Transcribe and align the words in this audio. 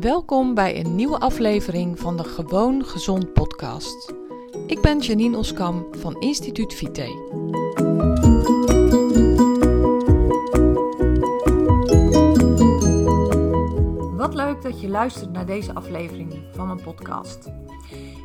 Welkom 0.00 0.54
bij 0.54 0.84
een 0.84 0.94
nieuwe 0.94 1.18
aflevering 1.18 1.98
van 1.98 2.16
de 2.16 2.24
Gewoon 2.24 2.84
Gezond 2.84 3.32
podcast. 3.32 4.14
Ik 4.66 4.80
ben 4.80 4.98
Janine 4.98 5.36
Oskam 5.36 5.86
van 5.90 6.20
Instituut 6.20 6.74
Vite. 6.74 7.06
Wat 14.16 14.34
leuk 14.34 14.62
dat 14.62 14.80
je 14.80 14.88
luistert 14.88 15.32
naar 15.32 15.46
deze 15.46 15.74
aflevering 15.74 16.44
van 16.52 16.66
mijn 16.66 16.82
podcast. 16.82 17.52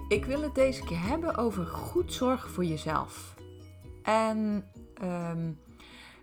Ik 0.08 0.26
wil 0.26 0.42
het 0.42 0.56
deze 0.56 0.84
keer 0.84 1.02
hebben 1.02 1.36
over 1.36 1.66
goed 1.66 2.14
zorgen 2.14 2.50
voor 2.50 2.66
jezelf. 2.66 3.36
En 4.04 4.66
ehm, 4.94 5.52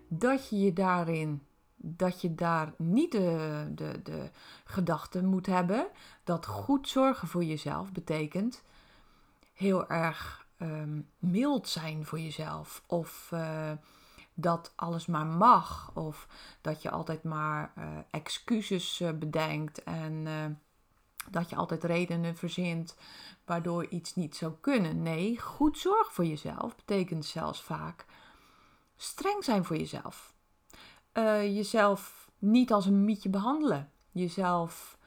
dat 0.07 0.49
je 0.49 0.59
je 0.59 0.73
daarin 0.73 1.41
dat 1.83 2.21
je 2.21 2.35
daar 2.35 2.73
niet 2.77 3.11
de, 3.11 3.65
de, 3.75 4.01
de 4.03 4.29
gedachte 4.63 5.23
moet 5.23 5.45
hebben 5.45 5.87
dat 6.23 6.45
goed 6.45 6.89
zorgen 6.89 7.27
voor 7.27 7.43
jezelf 7.43 7.91
betekent 7.91 8.63
heel 9.53 9.89
erg 9.89 10.45
um, 10.57 11.09
mild 11.19 11.67
zijn 11.67 12.05
voor 12.05 12.19
jezelf. 12.19 12.83
Of 12.87 13.29
uh, 13.33 13.71
dat 14.33 14.73
alles 14.75 15.05
maar 15.05 15.25
mag. 15.25 15.91
Of 15.93 16.27
dat 16.61 16.81
je 16.81 16.89
altijd 16.89 17.23
maar 17.23 17.73
uh, 17.77 17.83
excuses 18.11 18.99
uh, 18.99 19.11
bedenkt 19.11 19.83
en 19.83 20.27
dat 21.29 21.49
je 21.49 21.55
altijd 21.55 21.83
redenen 21.83 22.35
verzint 22.35 22.95
waardoor 23.45 23.85
iets 23.85 24.15
niet 24.15 24.35
zou 24.35 24.53
kunnen. 24.61 25.01
Nee, 25.01 25.39
goed 25.39 25.77
zorgen 25.77 26.13
voor 26.13 26.25
jezelf 26.25 26.75
betekent 26.75 27.25
zelfs 27.25 27.61
vaak 27.61 28.05
streng 28.97 29.43
zijn 29.43 29.65
voor 29.65 29.77
jezelf 29.77 30.33
uh, 31.13 31.55
jezelf 31.55 32.31
niet 32.39 32.71
als 32.71 32.85
een 32.85 33.05
mietje 33.05 33.29
behandelen. 33.29 33.91
Jezelf 34.11 34.97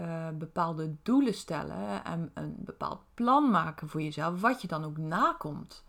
uh, 0.00 0.28
bepaalde 0.28 0.96
doelen 1.02 1.34
stellen 1.34 2.04
en 2.04 2.30
een 2.34 2.54
bepaald 2.58 3.00
plan 3.14 3.50
maken 3.50 3.88
voor 3.88 4.02
jezelf, 4.02 4.40
wat 4.40 4.62
je 4.62 4.68
dan 4.68 4.84
ook 4.84 4.96
nakomt. 4.96 5.84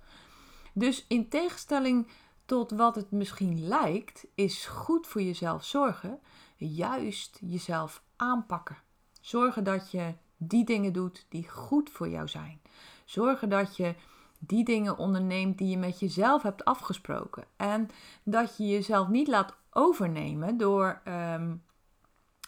Dus 0.74 1.06
in 1.08 1.30
tegenstelling 1.30 2.08
tot 2.46 2.72
wat 2.72 2.96
het 2.96 3.12
misschien 3.12 3.68
lijkt, 3.68 4.28
is 4.36 4.66
goed 4.66 5.08
voor 5.08 5.22
jezelf 5.22 5.66
zorgen, 5.66 6.20
juist 6.58 7.40
jezelf 7.42 8.04
aanpakken. 8.16 8.78
Zorgen 9.22 9.64
dat 9.64 9.92
je 9.92 10.14
die 10.38 10.66
dingen 10.66 10.94
doet 10.94 11.26
die 11.30 11.50
goed 11.50 11.90
voor 11.90 12.10
jou 12.10 12.28
zijn. 12.28 12.62
Zorgen 13.06 13.50
dat 13.50 13.76
je 13.76 13.96
die 14.40 14.64
dingen 14.64 14.98
onderneemt 14.98 15.58
die 15.58 15.68
je 15.68 15.78
met 15.78 16.00
jezelf 16.00 16.42
hebt 16.42 16.66
afgesproken. 16.66 17.44
En 17.56 17.90
dat 18.24 18.58
je 18.58 18.68
jezelf 18.68 19.08
niet 19.08 19.28
laat 19.28 19.56
overnemen 19.72 20.58
door, 20.58 21.02
um, 21.08 21.64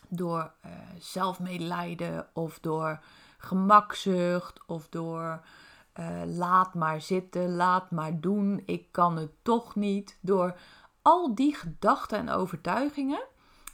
door 0.08 0.54
uh, 0.66 0.72
zelfmedelijden 1.00 2.28
of 2.34 2.60
door 2.60 3.00
gemakzucht 3.38 4.66
of 4.66 4.90
door 4.90 5.42
uh, 6.00 6.22
laat 6.26 6.74
maar 6.74 7.02
zitten, 7.02 7.56
laat 7.56 7.92
maar 7.92 8.20
doen, 8.20 8.62
ik 8.66 8.92
kan 8.92 9.18
het 9.18 9.32
toch 9.42 9.76
niet. 9.76 10.18
Door 10.22 10.56
al 11.02 11.36
die 11.36 11.56
gedachten 11.56 12.18
en 12.18 12.30
overtuigingen, 12.30 13.24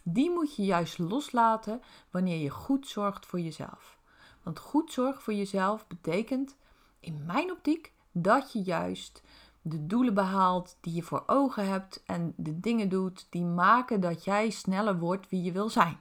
die 0.03 0.31
moet 0.31 0.55
je 0.55 0.63
juist 0.63 0.97
loslaten 0.97 1.81
wanneer 2.11 2.37
je 2.37 2.49
goed 2.49 2.87
zorgt 2.87 3.25
voor 3.25 3.39
jezelf. 3.39 3.97
Want 4.43 4.59
goed 4.59 4.91
zorgen 4.91 5.21
voor 5.21 5.33
jezelf 5.33 5.87
betekent 5.87 6.55
in 6.99 7.23
mijn 7.25 7.51
optiek 7.51 7.91
dat 8.11 8.53
je 8.53 8.61
juist 8.61 9.21
de 9.61 9.85
doelen 9.85 10.13
behaalt 10.13 10.77
die 10.81 10.93
je 10.93 11.03
voor 11.03 11.23
ogen 11.27 11.69
hebt 11.69 12.03
en 12.05 12.33
de 12.35 12.59
dingen 12.59 12.89
doet 12.89 13.27
die 13.29 13.43
maken 13.43 13.99
dat 13.99 14.23
jij 14.23 14.49
sneller 14.49 14.99
wordt 14.99 15.29
wie 15.29 15.43
je 15.43 15.51
wil 15.51 15.69
zijn. 15.69 15.97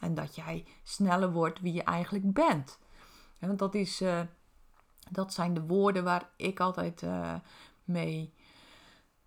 En 0.00 0.14
dat 0.14 0.34
jij 0.34 0.64
sneller 0.82 1.32
wordt 1.32 1.60
wie 1.60 1.72
je 1.72 1.82
eigenlijk 1.82 2.32
bent. 2.32 2.78
want 3.38 3.58
dat, 3.58 3.74
is, 3.74 4.02
uh, 4.02 4.20
dat 5.10 5.32
zijn 5.32 5.54
de 5.54 5.62
woorden 5.62 6.04
waar 6.04 6.30
ik 6.36 6.60
altijd 6.60 7.02
uh, 7.02 7.34
mee, 7.84 8.32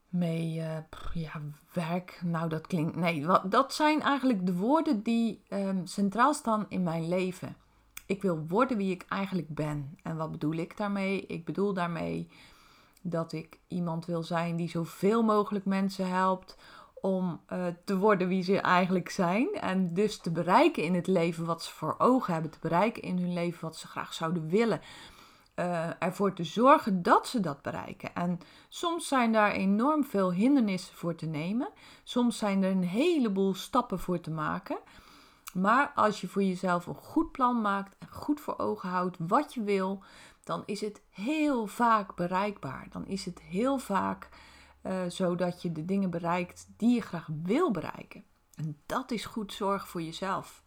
mee 0.10 0.56
uh, 0.58 0.78
ja, 1.14 1.42
werk. 1.74 2.22
Nou, 2.24 2.50
dat 2.50 2.68
klinkt. 2.68 2.96
Nee, 2.96 3.26
wat, 3.26 3.52
dat 3.52 3.74
zijn 3.74 4.02
eigenlijk 4.02 4.46
de 4.46 4.56
woorden 4.56 5.04
die 5.04 5.44
um, 5.50 5.86
centraal 5.86 6.34
staan 6.34 6.66
in 6.70 6.84
mijn 6.84 7.08
leven. 7.08 7.56
Ik 8.06 8.22
wil 8.22 8.48
worden 8.48 8.78
wie 8.78 8.92
ik 8.92 9.06
eigenlijk 9.10 9.50
ben. 9.50 9.98
En 10.04 10.18
wat 10.18 10.32
bedoel 10.32 10.56
ik 10.56 10.78
daarmee? 10.78 11.26
Ik 11.26 11.46
bedoel 11.46 11.74
daarmee 11.74 12.30
dat 13.02 13.32
ik 13.32 13.60
iemand 13.68 14.06
wil 14.06 14.24
zijn 14.24 14.56
die 14.56 14.70
zoveel 14.70 15.24
mogelijk 15.24 15.66
mensen 15.66 16.10
helpt 16.10 16.58
om 17.02 17.42
uh, 17.54 17.66
te 17.86 17.98
worden 17.98 18.28
wie 18.28 18.44
ze 18.44 18.60
eigenlijk 18.60 19.10
zijn. 19.10 19.48
En 19.54 19.94
dus 19.94 20.18
te 20.18 20.32
bereiken 20.32 20.84
in 20.84 20.96
het 20.96 21.08
leven 21.08 21.46
wat 21.46 21.64
ze 21.64 21.74
voor 21.74 21.96
ogen 21.98 22.34
hebben, 22.34 22.52
te 22.52 22.58
bereiken 22.62 23.02
in 23.02 23.18
hun 23.18 23.34
leven 23.34 23.62
wat 23.62 23.76
ze 23.76 23.88
graag 23.88 24.14
zouden 24.14 24.48
willen. 24.48 24.82
Uh, 25.56 25.90
ervoor 26.00 26.34
te 26.34 26.44
zorgen 26.44 27.04
dat 27.04 27.28
ze 27.28 27.40
dat 27.40 27.62
bereiken. 27.62 28.16
En 28.16 28.40
soms 28.70 29.08
zijn 29.08 29.32
daar 29.32 29.52
enorm 29.52 30.04
veel 30.04 30.32
hindernissen 30.32 30.96
voor 30.96 31.16
te 31.16 31.26
nemen. 31.26 31.70
Soms 32.04 32.38
zijn 32.38 32.64
er 32.64 32.72
een 32.72 32.84
heleboel 32.84 33.54
stappen 33.54 34.00
voor 34.00 34.20
te 34.20 34.32
maken. 34.32 34.78
Maar 35.54 35.92
als 35.96 36.22
je 36.22 36.28
voor 36.28 36.44
jezelf 36.44 36.86
een 36.86 36.96
goed 36.96 37.32
plan 37.32 37.62
maakt 37.62 37.96
en 38.00 38.08
goed 38.10 38.40
voor 38.40 38.58
ogen 38.58 38.90
houdt 38.90 39.18
wat 39.20 39.54
je 39.54 39.64
wil, 39.64 40.04
dan 40.44 40.64
is 40.66 40.82
het 40.82 41.02
heel 41.10 41.68
vaak 41.68 42.16
bereikbaar. 42.16 42.88
Dan 42.90 43.08
is 43.08 43.26
het 43.26 43.42
heel 43.42 43.78
vaak 43.78 44.30
uh, 44.84 45.06
zo 45.06 45.36
dat 45.36 45.62
je 45.62 45.72
de 45.72 45.86
dingen 45.86 46.10
bereikt 46.10 46.68
die 46.78 46.96
je 46.96 47.02
graag 47.02 47.30
wil 47.44 47.72
bereiken. 47.72 48.24
En 48.56 48.78
dat 48.86 49.12
is 49.12 49.26
goed 49.26 49.54
zorg 49.54 49.88
voor 49.88 50.02
jezelf. 50.02 50.64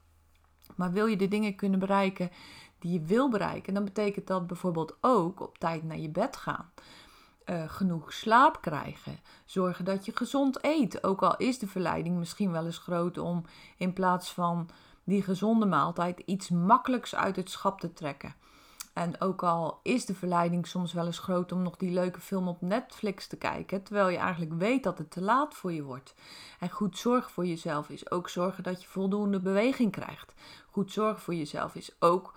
Maar 0.76 0.92
wil 0.92 1.06
je 1.06 1.16
de 1.16 1.28
dingen 1.28 1.56
kunnen 1.56 1.78
bereiken 1.78 2.30
die 2.78 2.92
je 2.92 3.00
wil 3.00 3.30
bereiken, 3.30 3.74
dan 3.74 3.84
betekent 3.84 4.26
dat 4.26 4.46
bijvoorbeeld 4.46 4.96
ook 5.00 5.40
op 5.40 5.58
tijd 5.58 5.82
naar 5.82 5.98
je 5.98 6.10
bed 6.10 6.36
gaan. 6.36 6.72
Uh, 7.46 7.68
genoeg 7.68 8.12
slaap 8.12 8.60
krijgen. 8.60 9.20
Zorgen 9.44 9.84
dat 9.84 10.04
je 10.04 10.16
gezond 10.16 10.58
eet. 10.64 11.04
Ook 11.04 11.22
al 11.22 11.36
is 11.36 11.58
de 11.58 11.66
verleiding 11.66 12.18
misschien 12.18 12.52
wel 12.52 12.64
eens 12.64 12.78
groot 12.78 13.18
om 13.18 13.44
in 13.76 13.92
plaats 13.92 14.32
van 14.32 14.68
die 15.04 15.22
gezonde 15.22 15.66
maaltijd 15.66 16.18
iets 16.18 16.50
makkelijks 16.50 17.14
uit 17.14 17.36
het 17.36 17.50
schap 17.50 17.80
te 17.80 17.92
trekken. 17.92 18.34
En 18.94 19.20
ook 19.20 19.42
al 19.42 19.80
is 19.82 20.04
de 20.04 20.14
verleiding 20.14 20.66
soms 20.66 20.92
wel 20.92 21.06
eens 21.06 21.18
groot 21.18 21.52
om 21.52 21.62
nog 21.62 21.76
die 21.76 21.90
leuke 21.90 22.20
film 22.20 22.48
op 22.48 22.60
Netflix 22.60 23.26
te 23.26 23.36
kijken, 23.36 23.82
terwijl 23.82 24.08
je 24.08 24.16
eigenlijk 24.16 24.52
weet 24.52 24.82
dat 24.82 24.98
het 24.98 25.10
te 25.10 25.20
laat 25.20 25.54
voor 25.54 25.72
je 25.72 25.82
wordt. 25.82 26.14
En 26.58 26.70
goed 26.70 26.98
zorgen 26.98 27.30
voor 27.30 27.46
jezelf 27.46 27.88
is 27.88 28.10
ook 28.10 28.28
zorgen 28.28 28.62
dat 28.62 28.82
je 28.82 28.88
voldoende 28.88 29.40
beweging 29.40 29.92
krijgt. 29.92 30.34
Goed 30.70 30.92
zorgen 30.92 31.22
voor 31.22 31.34
jezelf 31.34 31.74
is 31.74 31.96
ook 31.98 32.34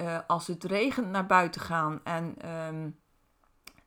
uh, 0.00 0.18
als 0.26 0.46
het 0.46 0.64
regent 0.64 1.10
naar 1.10 1.26
buiten 1.26 1.60
gaan 1.60 2.00
en 2.04 2.50
um, 2.50 2.98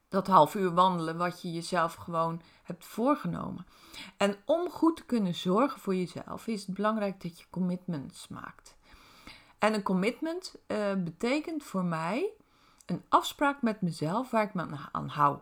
dat 0.10 0.28
half 0.28 0.56
uur 0.56 0.74
wandelen 0.74 1.18
wat 1.18 1.42
je 1.42 1.52
jezelf 1.52 1.94
gewoon 1.94 2.42
hebt 2.64 2.86
voorgenomen. 2.86 3.66
En 4.18 4.36
om 4.46 4.70
goed 4.70 4.96
te 4.96 5.06
kunnen 5.06 5.36
zorgen 5.36 5.80
voor 5.80 5.96
jezelf 5.96 6.48
is 6.48 6.66
het 6.66 6.76
belangrijk 6.76 7.22
dat 7.22 7.40
je 7.40 7.46
commitments 7.50 8.28
maakt. 8.28 8.77
En 9.60 9.74
een 9.74 9.84
commitment 9.84 10.56
uh, 10.68 10.94
betekent 10.94 11.64
voor 11.64 11.84
mij 11.84 12.30
een 12.86 13.04
afspraak 13.10 13.62
met 13.62 13.82
mezelf 13.82 14.32
waar 14.32 14.44
ik 14.44 14.54
me 14.54 14.66
aan 14.92 15.08
hou. 15.08 15.40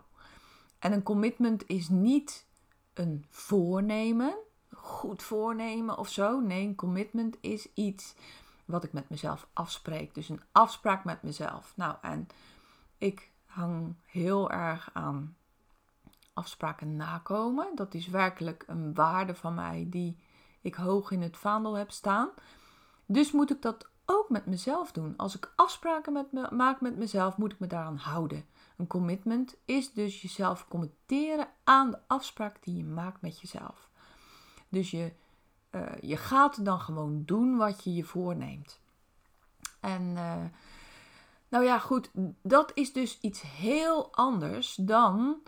En 0.79 0.91
een 0.91 1.03
commitment 1.03 1.67
is 1.67 1.89
niet 1.89 2.45
een 2.93 3.25
voornemen, 3.29 4.35
goed 4.71 5.23
voornemen 5.23 5.97
of 5.97 6.09
zo. 6.09 6.39
Nee, 6.39 6.67
een 6.67 6.75
commitment 6.75 7.37
is 7.41 7.67
iets 7.73 8.15
wat 8.65 8.83
ik 8.83 8.93
met 8.93 9.09
mezelf 9.09 9.47
afspreek. 9.53 10.13
Dus 10.13 10.29
een 10.29 10.41
afspraak 10.51 11.03
met 11.03 11.23
mezelf. 11.23 11.73
Nou, 11.75 11.95
en 12.01 12.27
ik 12.97 13.31
hang 13.45 13.95
heel 14.05 14.51
erg 14.51 14.89
aan 14.93 15.35
afspraken 16.33 16.95
nakomen. 16.95 17.67
Dat 17.75 17.93
is 17.93 18.07
werkelijk 18.07 18.63
een 18.67 18.93
waarde 18.93 19.35
van 19.35 19.53
mij 19.53 19.85
die 19.89 20.17
ik 20.61 20.75
hoog 20.75 21.11
in 21.11 21.21
het 21.21 21.37
vaandel 21.37 21.73
heb 21.73 21.91
staan. 21.91 22.29
Dus 23.05 23.31
moet 23.31 23.51
ik 23.51 23.61
dat 23.61 23.89
ook 24.05 24.29
met 24.29 24.45
mezelf 24.45 24.91
doen. 24.91 25.13
Als 25.17 25.35
ik 25.35 25.53
afspraken 25.55 26.13
met 26.13 26.31
me, 26.31 26.47
maak 26.51 26.81
met 26.81 26.97
mezelf, 26.97 27.37
moet 27.37 27.51
ik 27.51 27.59
me 27.59 27.67
daaraan 27.67 27.97
houden. 27.97 28.45
Een 28.77 28.87
commitment 28.87 29.55
is 29.65 29.93
dus 29.93 30.21
jezelf 30.21 30.67
committeren 30.67 31.47
aan 31.63 31.91
de 31.91 31.99
afspraak 32.07 32.63
die 32.63 32.77
je 32.77 32.83
maakt 32.83 33.21
met 33.21 33.39
jezelf. 33.41 33.89
Dus 34.69 34.91
je, 34.91 35.13
uh, 35.71 35.91
je 36.01 36.17
gaat 36.17 36.65
dan 36.65 36.79
gewoon 36.79 37.23
doen 37.25 37.57
wat 37.57 37.83
je 37.83 37.93
je 37.93 38.03
voorneemt. 38.03 38.79
En 39.79 40.01
uh, 40.01 40.43
nou 41.47 41.63
ja, 41.63 41.79
goed, 41.79 42.11
dat 42.41 42.71
is 42.73 42.93
dus 42.93 43.19
iets 43.21 43.41
heel 43.41 44.15
anders 44.15 44.75
dan. 44.75 45.41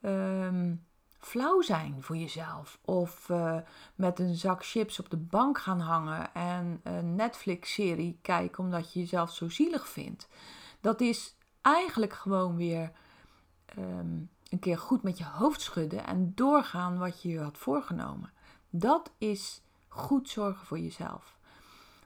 Um, 0.00 0.84
flauw 1.20 1.60
zijn 1.60 2.02
voor 2.02 2.16
jezelf. 2.16 2.78
Of 2.84 3.28
uh, 3.28 3.56
met 3.94 4.18
een 4.18 4.34
zak 4.34 4.64
chips 4.64 4.98
op 5.00 5.10
de 5.10 5.16
bank 5.16 5.58
gaan 5.58 5.80
hangen 5.80 6.34
en 6.34 6.80
een 6.82 7.14
Netflix-serie 7.14 8.18
kijken 8.22 8.64
omdat 8.64 8.92
je 8.92 9.00
jezelf 9.00 9.34
zo 9.34 9.48
zielig 9.48 9.88
vindt. 9.88 10.28
Dat 10.80 11.00
is 11.00 11.36
eigenlijk 11.60 12.12
gewoon 12.12 12.56
weer 12.56 12.92
um, 13.78 14.30
een 14.48 14.58
keer 14.58 14.78
goed 14.78 15.02
met 15.02 15.18
je 15.18 15.24
hoofd 15.24 15.60
schudden 15.60 16.06
en 16.06 16.32
doorgaan 16.34 16.98
wat 16.98 17.22
je 17.22 17.28
je 17.28 17.40
had 17.40 17.58
voorgenomen. 17.58 18.32
Dat 18.70 19.10
is 19.18 19.62
goed 19.88 20.28
zorgen 20.28 20.66
voor 20.66 20.78
jezelf. 20.78 21.38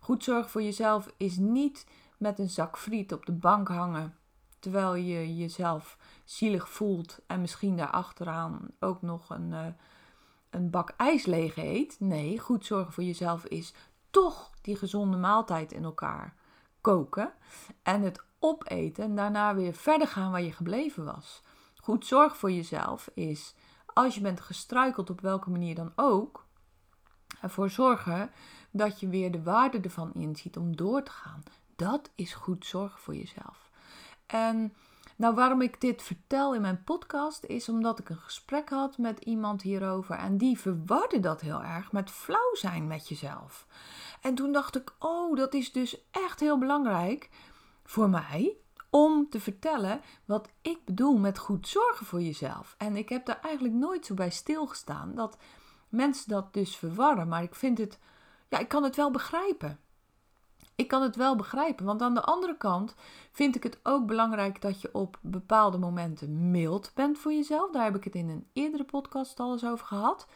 Goed 0.01 0.25
zorgen 0.25 0.51
voor 0.51 0.63
jezelf 0.63 1.13
is 1.17 1.37
niet 1.37 1.87
met 2.17 2.39
een 2.39 2.51
zak 2.51 2.79
friet 2.79 3.13
op 3.13 3.27
de 3.27 3.33
bank 3.33 3.69
hangen 3.69 4.17
terwijl 4.65 4.95
je 4.95 5.37
jezelf 5.37 5.99
zielig 6.25 6.69
voelt 6.69 7.19
en 7.27 7.41
misschien 7.41 7.77
daarachteraan 7.77 8.67
ook 8.81 9.03
nog 9.03 9.31
een, 9.31 9.51
uh, 9.51 9.67
een 10.51 10.71
bak 10.71 10.95
ijs 10.97 11.27
leeg 11.27 11.57
eet. 11.57 11.97
Nee, 11.99 12.39
goed 12.39 12.65
zorgen 12.65 12.93
voor 12.93 13.05
jezelf 13.05 13.45
is 13.45 13.75
toch 14.11 14.51
die 14.63 14.77
gezonde 14.77 15.17
maaltijd 15.17 15.73
in 15.73 15.85
elkaar 15.85 16.35
koken 16.81 17.33
en 17.83 18.03
het 18.03 18.25
opeten 18.39 19.05
en 19.05 19.15
daarna 19.15 19.55
weer 19.55 19.75
verder 19.75 20.09
gaan 20.09 20.31
waar 20.31 20.43
je 20.43 20.53
gebleven 20.53 21.05
was. 21.05 21.43
Goed 21.75 22.07
zorgen 22.07 22.39
voor 22.39 22.53
jezelf 22.53 23.11
is 23.15 23.55
als 23.87 24.15
je 24.15 24.21
bent 24.21 24.41
gestruikeld 24.41 25.11
op 25.11 25.21
welke 25.21 25.51
manier 25.51 25.75
dan 25.75 25.93
ook, 25.97 26.47
ervoor 27.41 27.71
zorgen 27.71 28.31
dat 28.71 29.01
je 29.01 29.09
weer 29.09 29.33
de 29.33 29.43
waarde 29.43 29.81
ervan 29.81 30.15
inziet 30.15 30.57
om 30.57 30.77
door 30.77 31.03
te 31.03 31.11
gaan. 31.11 31.43
Dat 31.77 32.11
is 32.15 32.35
goed 32.35 32.67
zorgen 32.67 33.01
voor 33.01 33.15
jezelf. 33.15 33.73
En 34.26 34.75
nou, 35.17 35.35
waarom 35.35 35.61
ik 35.61 35.81
dit 35.81 36.03
vertel 36.03 36.55
in 36.55 36.61
mijn 36.61 36.85
podcast 36.85 37.44
is 37.44 37.69
omdat 37.69 37.99
ik 37.99 38.09
een 38.09 38.17
gesprek 38.17 38.69
had 38.69 38.99
met 38.99 39.21
iemand 39.21 39.62
hierover 39.62 40.17
en 40.17 40.38
die 40.38 40.59
verwarde 40.59 41.21
dat 41.21 41.41
heel 41.41 41.62
erg 41.62 41.93
met 41.93 42.11
flauw 42.11 42.55
zijn 42.55 42.87
met 42.87 43.09
jezelf. 43.09 43.67
En 44.21 44.35
toen 44.35 44.53
dacht 44.53 44.76
ik, 44.76 44.94
oh, 44.99 45.37
dat 45.37 45.55
is 45.55 45.73
dus 45.73 46.05
echt 46.11 46.41
heel 46.41 46.59
belangrijk 46.59 47.31
voor 47.85 48.11
mij 48.11 48.56
om 48.91 49.29
te 49.31 49.41
vertellen 49.41 50.00
wat 50.25 50.49
ik 50.62 50.85
bedoel 50.85 51.19
met 51.19 51.38
goed 51.38 51.69
zorgen 51.69 52.06
voor 52.06 52.23
jezelf. 52.23 52.75
En 52.79 52.97
ik 52.97 53.09
heb 53.09 53.27
daar 53.27 53.41
eigenlijk 53.41 53.75
nooit 53.75 54.06
zo 54.06 54.15
bij 54.15 54.31
stilgestaan 54.31 55.15
dat 55.15 55.37
mensen 55.88 56.29
dat 56.29 56.53
dus 56.53 56.77
verwarren, 56.77 57.29
maar 57.29 57.43
ik 57.43 57.55
vind 57.55 57.79
het, 57.79 57.99
ja, 58.49 58.59
ik 58.59 58.69
kan 58.69 58.82
het 58.82 58.97
wel 58.97 59.11
begrijpen. 59.11 59.79
Ik 60.76 60.88
kan 60.88 61.03
het 61.03 61.17
wel 61.17 61.37
begrijpen, 61.37 61.85
want 61.85 62.03
aan 62.03 62.15
de 62.15 62.23
andere 62.23 62.56
kant 62.56 62.94
vind 63.32 63.56
ik 63.56 63.62
het 63.62 63.79
ook 63.82 64.06
belangrijk 64.06 64.61
dat 64.61 64.81
je 64.81 64.88
op 64.93 65.19
bepaalde 65.21 65.79
momenten 65.79 66.50
mild 66.50 66.91
bent 66.94 67.19
voor 67.19 67.32
jezelf. 67.32 67.71
Daar 67.71 67.85
heb 67.85 67.97
ik 67.97 68.05
het 68.05 68.15
in 68.15 68.29
een 68.29 68.47
eerdere 68.53 68.85
podcast 68.85 69.41
al 69.41 69.53
eens 69.53 69.65
over 69.65 69.87
gehad. 69.87 70.26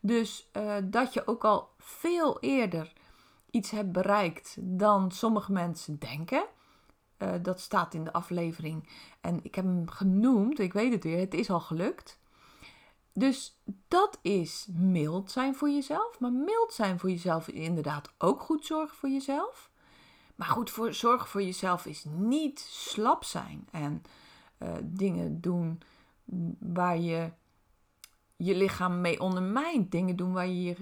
Dus 0.00 0.48
uh, 0.52 0.74
dat 0.84 1.12
je 1.12 1.26
ook 1.26 1.44
al 1.44 1.68
veel 1.78 2.40
eerder 2.40 2.92
iets 3.50 3.70
hebt 3.70 3.92
bereikt 3.92 4.56
dan 4.60 5.10
sommige 5.10 5.52
mensen 5.52 5.98
denken. 5.98 6.44
Uh, 7.18 7.30
dat 7.42 7.60
staat 7.60 7.94
in 7.94 8.04
de 8.04 8.12
aflevering 8.12 8.88
en 9.20 9.40
ik 9.42 9.54
heb 9.54 9.64
hem 9.64 9.88
genoemd, 9.88 10.58
ik 10.58 10.72
weet 10.72 10.92
het 10.92 11.04
weer, 11.04 11.18
het 11.18 11.34
is 11.34 11.50
al 11.50 11.60
gelukt. 11.60 12.18
Dus 13.12 13.60
dat 13.88 14.18
is 14.22 14.68
mild 14.72 15.30
zijn 15.30 15.54
voor 15.54 15.70
jezelf. 15.70 16.20
Maar 16.20 16.32
mild 16.32 16.72
zijn 16.72 16.98
voor 16.98 17.10
jezelf 17.10 17.48
is 17.48 17.64
inderdaad 17.64 18.12
ook 18.18 18.40
goed 18.40 18.66
zorgen 18.66 18.96
voor 18.96 19.08
jezelf. 19.08 19.70
Maar 20.38 20.48
goed, 20.48 20.70
voor, 20.70 20.94
zorg 20.94 21.28
voor 21.28 21.42
jezelf 21.42 21.86
is 21.86 22.04
niet 22.04 22.60
slap 22.60 23.24
zijn 23.24 23.68
en 23.70 24.02
uh, 24.58 24.72
dingen 24.82 25.40
doen 25.40 25.80
waar 26.58 26.98
je 26.98 27.32
je 28.36 28.56
lichaam 28.56 29.00
mee 29.00 29.20
ondermijnt. 29.20 29.90
Dingen 29.90 30.16
doen 30.16 30.32
waar 30.32 30.46
je 30.46 30.62
je 30.62 30.76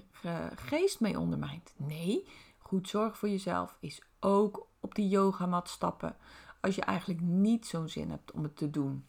geest 0.55 1.00
mee 1.00 1.19
ondermijnt. 1.19 1.75
Nee, 1.76 2.29
goed 2.58 2.88
zorgen 2.88 3.17
voor 3.17 3.29
jezelf 3.29 3.76
is 3.81 4.03
ook 4.20 4.67
op 4.81 4.94
die 4.94 5.08
yogamat 5.08 5.69
stappen 5.69 6.17
als 6.61 6.75
je 6.75 6.82
eigenlijk 6.82 7.20
niet 7.20 7.67
zo'n 7.67 7.88
zin 7.88 8.11
hebt 8.11 8.32
om 8.32 8.43
het 8.43 8.56
te 8.56 8.70
doen. 8.70 9.05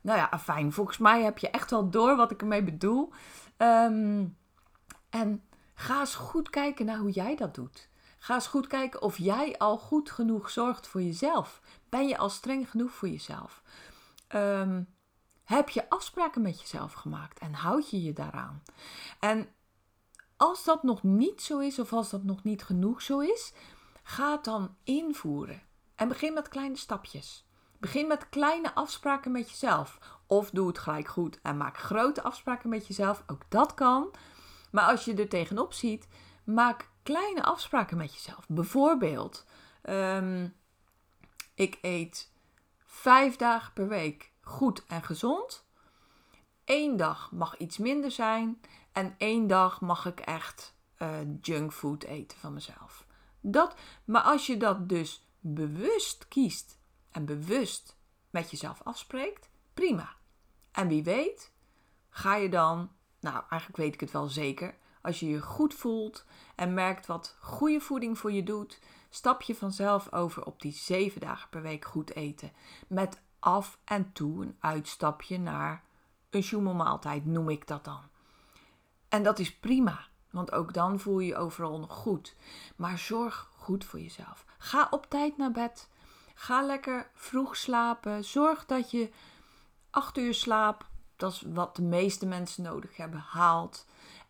Nou 0.00 0.18
ja, 0.18 0.38
fijn. 0.38 0.72
Volgens 0.72 0.98
mij 0.98 1.22
heb 1.22 1.38
je 1.38 1.50
echt 1.50 1.70
wel 1.70 1.90
door 1.90 2.16
wat 2.16 2.30
ik 2.30 2.40
ermee 2.40 2.62
bedoel. 2.62 3.12
Um, 3.56 4.36
en 5.10 5.42
ga 5.74 6.00
eens 6.00 6.14
goed 6.14 6.50
kijken 6.50 6.86
naar 6.86 6.98
hoe 6.98 7.10
jij 7.10 7.36
dat 7.36 7.54
doet. 7.54 7.88
Ga 8.26 8.34
eens 8.34 8.46
goed 8.46 8.66
kijken 8.66 9.02
of 9.02 9.18
jij 9.18 9.58
al 9.58 9.78
goed 9.78 10.10
genoeg 10.10 10.50
zorgt 10.50 10.86
voor 10.86 11.02
jezelf. 11.02 11.60
Ben 11.88 12.08
je 12.08 12.18
al 12.18 12.28
streng 12.28 12.70
genoeg 12.70 12.90
voor 12.90 13.08
jezelf? 13.08 13.62
Um, 14.34 14.88
heb 15.44 15.68
je 15.68 15.90
afspraken 15.90 16.42
met 16.42 16.60
jezelf 16.60 16.92
gemaakt 16.92 17.38
en 17.38 17.52
houd 17.52 17.90
je 17.90 18.02
je 18.02 18.12
daaraan? 18.12 18.62
En 19.20 19.48
als 20.36 20.64
dat 20.64 20.82
nog 20.82 21.02
niet 21.02 21.42
zo 21.42 21.58
is, 21.58 21.78
of 21.78 21.92
als 21.92 22.10
dat 22.10 22.22
nog 22.22 22.42
niet 22.42 22.64
genoeg 22.64 23.02
zo 23.02 23.18
is, 23.18 23.52
ga 24.02 24.32
het 24.32 24.44
dan 24.44 24.76
invoeren. 24.84 25.62
En 25.94 26.08
begin 26.08 26.32
met 26.32 26.48
kleine 26.48 26.76
stapjes. 26.76 27.46
Begin 27.78 28.06
met 28.06 28.28
kleine 28.28 28.74
afspraken 28.74 29.32
met 29.32 29.50
jezelf. 29.50 29.98
Of 30.26 30.50
doe 30.50 30.66
het 30.66 30.78
gelijk 30.78 31.08
goed 31.08 31.38
en 31.42 31.56
maak 31.56 31.76
grote 31.78 32.22
afspraken 32.22 32.68
met 32.68 32.86
jezelf. 32.86 33.22
Ook 33.26 33.42
dat 33.48 33.74
kan. 33.74 34.10
Maar 34.70 34.84
als 34.84 35.04
je 35.04 35.14
er 35.14 35.28
tegenop 35.28 35.72
ziet, 35.72 36.08
maak 36.44 36.94
kleine 37.06 37.42
afspraken 37.42 37.96
met 37.96 38.14
jezelf. 38.14 38.44
Bijvoorbeeld, 38.48 39.46
um, 39.82 40.54
ik 41.54 41.78
eet 41.80 42.32
vijf 42.84 43.36
dagen 43.36 43.72
per 43.72 43.88
week 43.88 44.32
goed 44.40 44.86
en 44.86 45.02
gezond. 45.02 45.64
Eén 46.64 46.96
dag 46.96 47.32
mag 47.32 47.56
iets 47.56 47.78
minder 47.78 48.10
zijn. 48.10 48.60
En 48.92 49.14
één 49.18 49.46
dag 49.46 49.80
mag 49.80 50.06
ik 50.06 50.20
echt 50.20 50.74
uh, 50.98 51.08
junkfood 51.40 52.04
eten 52.04 52.38
van 52.38 52.52
mezelf. 52.52 53.06
Dat, 53.40 53.74
maar 54.04 54.22
als 54.22 54.46
je 54.46 54.56
dat 54.56 54.88
dus 54.88 55.26
bewust 55.40 56.28
kiest 56.28 56.78
en 57.10 57.24
bewust 57.24 57.96
met 58.30 58.50
jezelf 58.50 58.80
afspreekt, 58.82 59.48
prima. 59.74 60.14
En 60.72 60.88
wie 60.88 61.04
weet, 61.04 61.52
ga 62.08 62.34
je 62.34 62.48
dan, 62.48 62.90
nou 63.20 63.42
eigenlijk 63.50 63.76
weet 63.76 63.94
ik 63.94 64.00
het 64.00 64.10
wel 64.10 64.28
zeker, 64.28 64.76
als 65.06 65.20
je 65.20 65.28
je 65.28 65.40
goed 65.40 65.74
voelt 65.74 66.24
en 66.54 66.74
merkt 66.74 67.06
wat 67.06 67.36
goede 67.40 67.80
voeding 67.80 68.18
voor 68.18 68.32
je 68.32 68.42
doet, 68.42 68.80
stap 69.10 69.42
je 69.42 69.54
vanzelf 69.54 70.12
over 70.12 70.44
op 70.44 70.62
die 70.62 70.72
zeven 70.72 71.20
dagen 71.20 71.48
per 71.48 71.62
week 71.62 71.84
goed 71.84 72.14
eten. 72.14 72.52
Met 72.86 73.20
af 73.38 73.78
en 73.84 74.12
toe 74.12 74.42
een 74.42 74.56
uitstapje 74.60 75.38
naar 75.38 75.82
een 76.30 76.42
schommelmaaltijd, 76.42 77.26
noem 77.26 77.48
ik 77.48 77.66
dat 77.66 77.84
dan. 77.84 78.00
En 79.08 79.22
dat 79.22 79.38
is 79.38 79.56
prima, 79.56 80.06
want 80.30 80.52
ook 80.52 80.72
dan 80.72 81.00
voel 81.00 81.18
je 81.18 81.26
je 81.26 81.36
overal 81.36 81.78
nog 81.78 81.94
goed. 81.94 82.36
Maar 82.76 82.98
zorg 82.98 83.50
goed 83.56 83.84
voor 83.84 84.00
jezelf. 84.00 84.44
Ga 84.58 84.86
op 84.90 85.06
tijd 85.08 85.36
naar 85.36 85.52
bed. 85.52 85.88
Ga 86.34 86.62
lekker 86.62 87.10
vroeg 87.14 87.56
slapen. 87.56 88.24
Zorg 88.24 88.66
dat 88.66 88.90
je 88.90 89.10
acht 89.90 90.18
uur 90.18 90.34
slaap, 90.34 90.86
dat 91.16 91.32
is 91.32 91.42
wat 91.46 91.76
de 91.76 91.82
meeste 91.82 92.26
mensen 92.26 92.62
nodig 92.62 92.96
hebben, 92.96 93.20
haalt. 93.20 93.86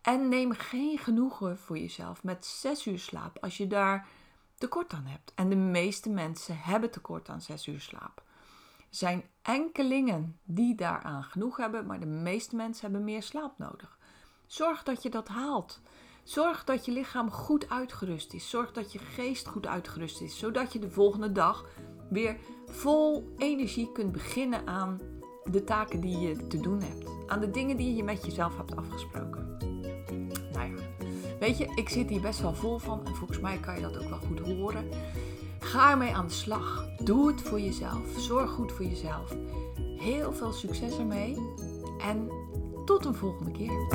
En 0.07 0.29
neem 0.29 0.51
geen 0.51 0.97
genoegen 0.97 1.57
voor 1.57 1.77
jezelf 1.77 2.23
met 2.23 2.45
zes 2.45 2.87
uur 2.87 2.99
slaap 2.99 3.37
als 3.41 3.57
je 3.57 3.67
daar 3.67 4.07
tekort 4.57 4.93
aan 4.93 5.05
hebt. 5.05 5.31
En 5.35 5.49
de 5.49 5.55
meeste 5.55 6.09
mensen 6.09 6.57
hebben 6.57 6.91
tekort 6.91 7.29
aan 7.29 7.41
zes 7.41 7.67
uur 7.67 7.79
slaap. 7.79 8.23
Er 8.77 8.85
zijn 8.89 9.23
enkelingen 9.41 10.39
die 10.43 10.75
daaraan 10.75 11.23
genoeg 11.23 11.57
hebben, 11.57 11.85
maar 11.85 11.99
de 11.99 12.05
meeste 12.05 12.55
mensen 12.55 12.81
hebben 12.81 13.03
meer 13.03 13.23
slaap 13.23 13.57
nodig. 13.57 13.97
Zorg 14.45 14.83
dat 14.83 15.03
je 15.03 15.09
dat 15.09 15.27
haalt. 15.27 15.81
Zorg 16.23 16.63
dat 16.63 16.85
je 16.85 16.91
lichaam 16.91 17.31
goed 17.31 17.69
uitgerust 17.69 18.33
is. 18.33 18.49
Zorg 18.49 18.71
dat 18.71 18.91
je 18.91 18.99
geest 18.99 19.47
goed 19.47 19.67
uitgerust 19.67 20.21
is, 20.21 20.37
zodat 20.37 20.73
je 20.73 20.79
de 20.79 20.91
volgende 20.91 21.31
dag 21.31 21.65
weer 22.09 22.37
vol 22.65 23.33
energie 23.37 23.91
kunt 23.91 24.11
beginnen 24.11 24.67
aan 24.67 24.99
de 25.43 25.63
taken 25.63 26.01
die 26.01 26.17
je 26.19 26.47
te 26.47 26.59
doen 26.59 26.81
hebt. 26.81 27.09
Aan 27.27 27.39
de 27.39 27.49
dingen 27.49 27.77
die 27.77 27.95
je 27.95 28.03
met 28.03 28.25
jezelf 28.25 28.57
hebt 28.57 28.75
afgesproken. 28.75 29.46
Weet 31.39 31.57
je, 31.57 31.71
ik 31.75 31.89
zit 31.89 32.09
hier 32.09 32.21
best 32.21 32.41
wel 32.41 32.53
vol 32.53 32.77
van 32.77 33.05
en 33.05 33.15
volgens 33.15 33.39
mij 33.39 33.57
kan 33.57 33.75
je 33.75 33.81
dat 33.81 33.97
ook 33.97 34.09
wel 34.09 34.19
goed 34.27 34.39
horen. 34.39 34.89
Ga 35.59 35.91
ermee 35.91 36.15
aan 36.15 36.27
de 36.27 36.33
slag. 36.33 36.85
Doe 37.03 37.27
het 37.27 37.41
voor 37.41 37.59
jezelf. 37.59 38.01
Zorg 38.17 38.49
goed 38.51 38.71
voor 38.71 38.85
jezelf. 38.85 39.35
Heel 39.97 40.33
veel 40.33 40.51
succes 40.51 40.97
ermee 40.97 41.37
en 42.01 42.29
tot 42.85 43.05
een 43.05 43.15
volgende 43.15 43.51
keer. 43.51 43.87